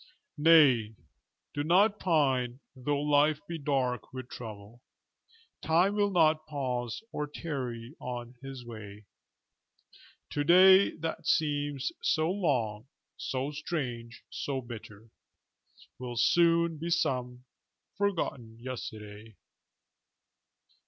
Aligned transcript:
Nay, 0.39 0.95
do 1.53 1.63
not 1.63 1.99
pine, 1.99 2.59
tho' 2.75 2.99
life 3.01 3.39
be 3.47 3.59
dark 3.59 4.11
with 4.11 4.29
trouble, 4.31 4.81
Time 5.61 5.93
will 5.93 6.09
not 6.09 6.47
pause 6.47 7.03
or 7.11 7.27
tarry 7.27 7.95
on 7.99 8.33
his 8.41 8.65
way; 8.65 9.05
To 10.31 10.43
day 10.43 10.95
that 10.97 11.27
seems 11.27 11.91
so 12.01 12.31
long, 12.31 12.87
so 13.15 13.51
strange, 13.51 14.23
so 14.31 14.59
bitter, 14.59 15.11
Will 15.99 16.17
soon 16.17 16.79
be 16.79 16.89
some 16.89 17.43
forgotten 17.95 18.57
yesterday. 18.59 19.35